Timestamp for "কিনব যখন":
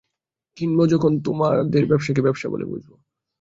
0.57-1.11